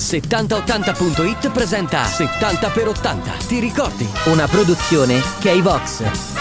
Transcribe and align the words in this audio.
7080.it 0.00 1.50
presenta 1.50 2.04
70 2.04 2.68
per 2.70 2.88
80. 2.88 3.32
Ti 3.46 3.60
ricordi? 3.60 4.08
Una 4.24 4.48
produzione 4.48 5.20
K-Vox. 5.38 6.39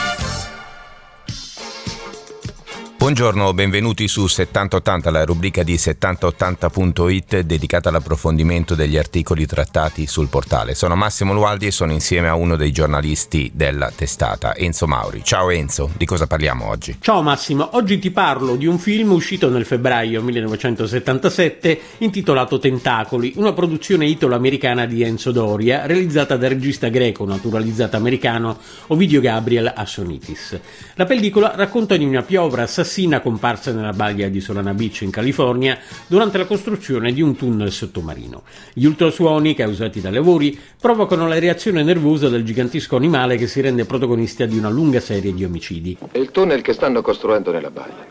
Buongiorno, 3.09 3.56
benvenuti 3.56 4.08
su 4.08 4.27
7080, 4.27 5.09
la 5.09 5.25
rubrica 5.25 5.64
di 5.64 5.74
7080.it 5.74 7.39
dedicata 7.39 7.89
all'approfondimento 7.89 8.75
degli 8.75 8.98
articoli 8.98 9.48
trattati 9.48 10.05
sul 10.05 10.28
portale. 10.28 10.76
Sono 10.76 10.96
Massimo 10.96 11.34
Lualdi 11.34 11.66
e 11.66 11.72
sono 11.72 11.91
insieme 11.91 12.27
a 12.27 12.36
uno 12.36 12.55
dei 12.55 12.72
giornalisti 12.72 13.50
della 13.52 13.91
testata, 13.95 14.55
Enzo 14.55 14.86
Mauri. 14.86 15.23
Ciao 15.23 15.50
Enzo, 15.50 15.90
di 15.98 16.05
cosa 16.05 16.27
parliamo 16.27 16.68
oggi? 16.68 16.98
Ciao 17.00 17.23
Massimo, 17.23 17.70
oggi 17.72 17.98
ti 17.98 18.12
parlo 18.12 18.55
di 18.55 18.68
un 18.68 18.77
film 18.77 19.14
uscito 19.14 19.50
nel 19.50 19.66
febbraio 19.66 20.21
1977 20.21 21.82
intitolato 21.98 22.60
Tentacoli, 22.60 23.34
una 23.38 23.54
produzione 23.54 24.05
italo-americana 24.05 24.86
di 24.86 25.02
Enzo 25.02 25.32
Doria, 25.32 25.88
realizzata 25.88 26.38
dal 26.38 26.52
regista 26.52 26.90
greco 26.90 27.26
naturalizzato 27.26 27.98
americano 27.98 28.60
Ovidio 28.90 29.20
Gabriel 29.20 29.73
Assonitis. 29.76 30.60
La 30.94 31.05
pellicola 31.05 31.54
racconta 31.55 31.98
di 31.98 32.05
una 32.05 32.21
piovra 32.21 32.62
assassina 32.62 32.98
assassina 32.99 33.21
comparsa 33.21 33.71
nella 33.71 33.94
baia 33.94 34.30
di 34.30 34.41
Solana 34.41 34.73
Beach 34.73 35.02
in 35.02 35.12
California 35.12 35.77
durante 36.07 36.38
la 36.38 36.45
costruzione 36.45 37.13
di 37.13 37.21
un 37.21 37.35
tunnel 37.35 37.71
sottomarino. 37.71 38.44
Gli 38.73 38.85
ultrasuoni 38.85 39.53
causati 39.55 40.02
dai 40.02 40.12
lavori 40.12 40.59
provocano 40.80 41.27
la 41.27 41.40
reazione 41.40 41.84
nervosa 41.84 42.27
del 42.27 42.43
gigantesco 42.43 42.98
animale 42.98 43.38
che 43.38 43.48
si 43.48 43.62
rende 43.62 43.85
protagonista 43.85 44.45
di 44.45 44.57
una 44.57 44.70
lunga 44.70 44.99
serie 44.99 45.34
di 45.34 45.45
omicidi. 45.45 45.98
È 46.12 46.17
il 46.17 46.31
tunnel 46.31 46.62
che 46.62 46.73
stanno 46.73 47.02
costruendo 47.02 47.52
nella 47.52 47.71
baia. 47.71 48.07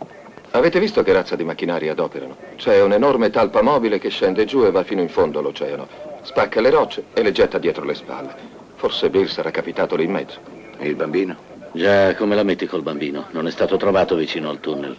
Avete 0.53 0.81
visto 0.81 1.03
che 1.03 1.13
razza 1.13 1.37
di 1.37 1.45
macchinari 1.45 1.89
adoperano? 1.91 2.37
C'è 2.57 2.81
un'enorme 2.81 3.29
talpa 3.29 3.61
mobile 3.61 3.99
che 3.99 4.09
scende 4.09 4.47
giù 4.47 4.65
e 4.65 4.71
va 4.71 4.83
fino 4.83 5.03
in 5.03 5.11
fondo 5.11 5.41
all'oceano. 5.41 5.87
Spacca 6.23 6.61
le 6.63 6.71
rocce 6.71 7.05
e 7.13 7.23
le 7.23 7.33
getta 7.33 7.59
dietro 7.59 7.85
le 7.85 7.95
spalle. 7.95 8.35
Forse 8.77 9.11
Bill 9.11 9.27
sarà 9.27 9.51
capitato 9.51 9.95
lì 9.97 10.05
in 10.05 10.13
mezzo. 10.13 10.39
E 10.79 10.89
il 10.89 10.95
bambino? 10.95 11.58
Già, 11.79 12.13
come 12.17 12.35
la 12.35 12.43
metti 12.43 12.67
col 12.67 12.83
bambino? 12.83 13.29
Non 13.31 13.47
è 13.47 13.53
stato 13.53 13.77
trovato 13.77 14.17
vicino 14.17 14.51
al 14.51 14.59
tunnel. 14.59 14.97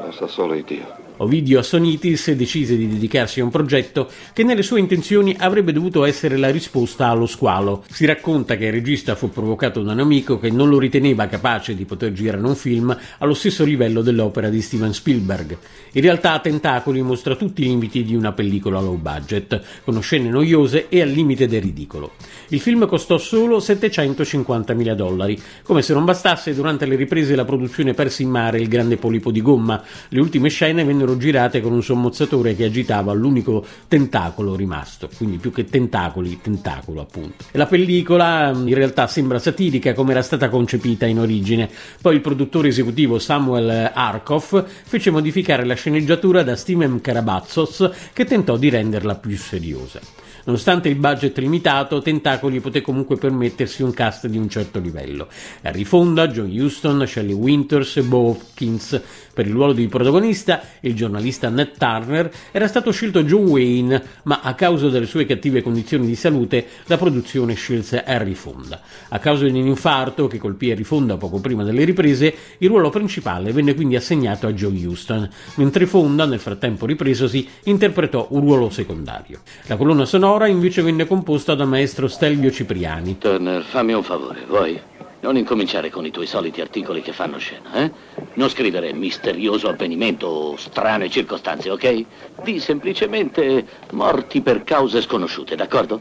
Lo 0.00 0.10
sa 0.10 0.26
solo 0.26 0.60
Dio. 0.64 1.07
Ovidio 1.18 1.58
Assonitis 1.58 2.32
decise 2.32 2.76
di 2.76 2.88
dedicarsi 2.88 3.40
a 3.40 3.44
un 3.44 3.50
progetto 3.50 4.08
che 4.32 4.44
nelle 4.44 4.62
sue 4.62 4.78
intenzioni 4.78 5.34
avrebbe 5.38 5.72
dovuto 5.72 6.04
essere 6.04 6.36
la 6.36 6.50
risposta 6.50 7.08
allo 7.08 7.26
squalo. 7.26 7.84
Si 7.90 8.06
racconta 8.06 8.56
che 8.56 8.66
il 8.66 8.72
regista 8.72 9.16
fu 9.16 9.30
provocato 9.30 9.82
da 9.82 9.92
un 9.92 10.00
amico 10.00 10.38
che 10.38 10.50
non 10.50 10.68
lo 10.68 10.78
riteneva 10.78 11.26
capace 11.26 11.74
di 11.74 11.84
poter 11.84 12.12
girare 12.12 12.44
un 12.44 12.54
film 12.54 12.96
allo 13.18 13.34
stesso 13.34 13.64
livello 13.64 14.00
dell'opera 14.02 14.48
di 14.48 14.60
Steven 14.62 14.92
Spielberg. 14.92 15.56
In 15.92 16.02
realtà 16.02 16.38
Tentacoli 16.38 17.02
mostra 17.02 17.34
tutti 17.34 17.62
i 17.62 17.66
limiti 17.66 18.04
di 18.04 18.14
una 18.14 18.32
pellicola 18.32 18.80
low 18.80 18.96
budget, 18.96 19.60
con 19.84 20.00
scene 20.00 20.28
noiose 20.28 20.88
e 20.88 21.02
al 21.02 21.08
limite 21.08 21.48
del 21.48 21.62
ridicolo. 21.62 22.12
Il 22.48 22.60
film 22.60 22.86
costò 22.86 23.18
solo 23.18 23.58
750 23.58 24.72
mila 24.74 24.94
dollari. 24.94 25.40
Come 25.62 25.82
se 25.82 25.92
non 25.92 26.04
bastasse, 26.04 26.54
durante 26.54 26.86
le 26.86 26.96
riprese 26.96 27.34
la 27.34 27.44
produzione 27.44 27.94
perse 27.94 28.22
in 28.22 28.30
mare 28.30 28.60
il 28.60 28.68
grande 28.68 28.96
polipo 28.96 29.30
di 29.30 29.42
gomma. 29.42 29.82
Le 30.08 30.20
ultime 30.20 30.48
scene 30.48 30.84
vennero 30.84 31.07
vennero 31.08 31.16
girate 31.16 31.60
con 31.60 31.72
un 31.72 31.82
sommozzatore 31.82 32.54
che 32.54 32.64
agitava 32.64 33.12
l'unico 33.12 33.64
tentacolo 33.88 34.54
rimasto, 34.54 35.08
quindi 35.16 35.38
più 35.38 35.50
che 35.50 35.64
tentacoli, 35.64 36.40
tentacolo 36.42 37.00
appunto. 37.00 37.44
E 37.50 37.56
la 37.56 37.66
pellicola 37.66 38.50
in 38.50 38.74
realtà 38.74 39.06
sembra 39.06 39.38
satirica 39.38 39.94
come 39.94 40.10
era 40.10 40.22
stata 40.22 40.48
concepita 40.48 41.06
in 41.06 41.18
origine, 41.18 41.70
poi 42.00 42.16
il 42.16 42.20
produttore 42.20 42.68
esecutivo 42.68 43.18
Samuel 43.18 43.90
Arkoff 43.94 44.62
fece 44.84 45.10
modificare 45.10 45.64
la 45.64 45.74
sceneggiatura 45.74 46.42
da 46.42 46.56
Steven 46.56 47.00
Karabazzos 47.00 47.90
che 48.12 48.24
tentò 48.24 48.56
di 48.56 48.68
renderla 48.68 49.14
più 49.14 49.36
seriosa. 49.36 50.00
Nonostante 50.48 50.88
il 50.88 50.94
budget 50.94 51.36
limitato, 51.36 52.00
Tentacoli 52.00 52.60
poté 52.60 52.80
comunque 52.80 53.18
permettersi 53.18 53.82
un 53.82 53.92
cast 53.92 54.28
di 54.28 54.38
un 54.38 54.48
certo 54.48 54.78
livello. 54.78 55.28
Harry 55.60 55.84
Fonda, 55.84 56.26
John 56.28 56.50
Huston, 56.50 57.06
Shelley 57.06 57.34
Winters 57.34 57.98
e 57.98 58.02
Bo 58.02 58.30
Hopkins. 58.30 58.98
Per 59.34 59.46
il 59.46 59.52
ruolo 59.52 59.74
di 59.74 59.86
protagonista, 59.88 60.62
il 60.80 60.94
giornalista 60.98 61.48
Ned 61.48 61.78
Turner 61.78 62.30
era 62.50 62.66
stato 62.66 62.90
scelto 62.90 63.22
John 63.22 63.46
Wayne, 63.46 64.02
ma 64.24 64.40
a 64.42 64.54
causa 64.54 64.88
delle 64.88 65.06
sue 65.06 65.24
cattive 65.24 65.62
condizioni 65.62 66.06
di 66.06 66.16
salute, 66.16 66.66
la 66.86 66.98
produzione 66.98 67.54
scelse 67.54 68.02
Harry 68.02 68.34
Fonda. 68.34 68.80
A 69.08 69.18
causa 69.18 69.44
di 69.44 69.58
un 69.58 69.66
infarto 69.66 70.26
che 70.26 70.38
colpì 70.38 70.70
Harry 70.70 70.82
Fonda 70.82 71.16
poco 71.16 71.38
prima 71.38 71.62
delle 71.62 71.84
riprese, 71.84 72.34
il 72.58 72.68
ruolo 72.68 72.90
principale 72.90 73.52
venne 73.52 73.74
quindi 73.74 73.96
assegnato 73.96 74.46
a 74.46 74.52
John 74.52 74.74
Huston, 74.74 75.28
mentre 75.54 75.86
Fonda, 75.86 76.26
nel 76.26 76.40
frattempo 76.40 76.84
ripresosi, 76.84 77.48
interpretò 77.64 78.26
un 78.30 78.40
ruolo 78.40 78.68
secondario. 78.68 79.40
La 79.66 79.76
colonna 79.76 80.04
sonora 80.04 80.48
invece 80.48 80.82
venne 80.82 81.06
composta 81.06 81.54
da 81.54 81.64
maestro 81.64 82.08
Stelvio 82.08 82.50
Cipriani. 82.50 83.18
Turner, 83.18 83.62
fammi 83.62 83.92
un 83.92 84.02
favore, 84.02 84.44
vuoi? 84.48 84.97
Non 85.20 85.36
incominciare 85.36 85.90
con 85.90 86.06
i 86.06 86.12
tuoi 86.12 86.26
soliti 86.26 86.60
articoli 86.60 87.02
che 87.02 87.12
fanno 87.12 87.38
scena, 87.38 87.72
eh? 87.72 87.90
Non 88.34 88.48
scrivere 88.48 88.92
misterioso 88.92 89.68
avvenimento 89.68 90.26
o 90.26 90.56
strane 90.56 91.10
circostanze, 91.10 91.70
ok? 91.70 92.04
Di 92.44 92.60
semplicemente 92.60 93.66
morti 93.92 94.40
per 94.40 94.62
cause 94.62 95.02
sconosciute, 95.02 95.56
d'accordo? 95.56 96.00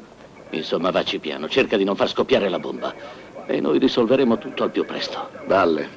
Insomma, 0.51 0.91
vacci 0.91 1.17
piano, 1.17 1.50
cerca 1.50 1.77
di 1.77 1.83
non 1.83 1.95
far 1.95 2.09
scoppiare 2.09 2.47
la 2.47 2.59
bomba. 2.59 2.94
E 3.47 3.59
noi 3.59 3.79
risolveremo 3.79 4.38
tutto 4.38 4.63
al 4.63 4.72
più 4.72 4.85
presto. 4.85 5.29
Balle. 5.47 5.89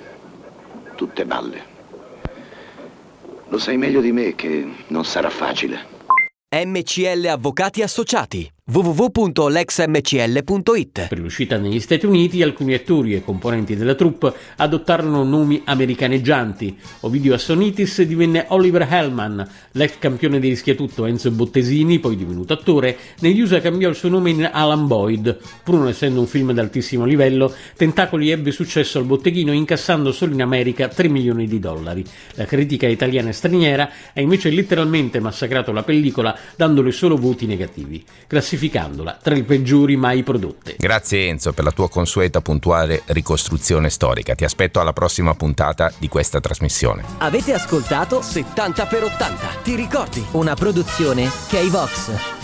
Tutte 0.96 1.26
balle. 1.26 1.78
Lo 3.48 3.58
sai 3.58 3.76
meglio 3.76 4.00
di 4.00 4.12
me 4.12 4.34
che 4.34 4.66
non 4.86 5.04
sarà 5.04 5.28
facile. 5.28 5.98
MCL 6.52 7.26
Avvocati 7.26 7.82
Associati 7.82 8.50
www.lexmcl.it 8.72 11.08
Per 11.08 11.18
l'uscita 11.18 11.58
negli 11.58 11.80
Stati 11.80 12.06
Uniti 12.06 12.40
alcuni 12.40 12.74
attori 12.74 13.14
e 13.14 13.24
componenti 13.24 13.74
della 13.74 13.96
troupe 13.96 14.32
adottarono 14.56 15.24
nomi 15.24 15.60
americaneggianti. 15.64 16.78
Ovidio 17.00 17.34
Assonitis 17.34 18.02
divenne 18.02 18.44
Oliver 18.50 18.86
Hellman, 18.88 19.44
l'ex 19.72 19.94
campione 19.98 20.38
di 20.38 20.50
rischiatutto 20.50 21.04
Enzo 21.04 21.32
Bottesini, 21.32 21.98
poi 21.98 22.14
divenuto 22.14 22.52
attore, 22.52 22.96
negli 23.18 23.40
USA 23.40 23.60
cambiò 23.60 23.88
il 23.88 23.96
suo 23.96 24.08
nome 24.08 24.30
in 24.30 24.48
Alan 24.52 24.86
Boyd. 24.86 25.36
Pur 25.64 25.74
non 25.74 25.88
essendo 25.88 26.20
un 26.20 26.28
film 26.28 26.50
ad 26.50 26.58
altissimo 26.58 27.04
livello, 27.04 27.52
Tentacoli 27.76 28.30
ebbe 28.30 28.52
successo 28.52 28.98
al 28.98 29.04
botteghino 29.04 29.50
incassando 29.50 30.12
solo 30.12 30.32
in 30.32 30.42
America 30.42 30.86
3 30.86 31.08
milioni 31.08 31.48
di 31.48 31.58
dollari. 31.58 32.04
La 32.34 32.44
critica 32.44 32.86
italiana 32.86 33.30
e 33.30 33.32
straniera 33.32 33.90
ha 34.14 34.20
invece 34.20 34.48
letteralmente 34.50 35.18
massacrato 35.18 35.72
la 35.72 35.82
pellicola 35.82 36.38
dandole 36.54 36.92
solo 36.92 37.16
voti 37.16 37.46
negativi. 37.46 38.04
Classific- 38.28 38.58
classificandola 38.60 39.18
tra 39.22 39.34
le 39.34 39.44
peggiori 39.44 39.96
mai 39.96 40.22
prodotte. 40.22 40.76
Grazie 40.78 41.28
Enzo 41.28 41.52
per 41.52 41.64
la 41.64 41.70
tua 41.70 41.88
consueta 41.88 42.42
puntuale 42.42 43.02
ricostruzione 43.06 43.88
storica. 43.88 44.34
Ti 44.34 44.44
aspetto 44.44 44.80
alla 44.80 44.92
prossima 44.92 45.34
puntata 45.34 45.90
di 45.98 46.08
questa 46.08 46.40
trasmissione. 46.40 47.02
Avete 47.18 47.54
ascoltato 47.54 48.20
70 48.20 48.86
per 48.86 49.04
80. 49.04 49.46
Ti 49.62 49.74
ricordi? 49.74 50.24
Una 50.32 50.54
produzione 50.54 51.30
K-Vox. 51.48 52.39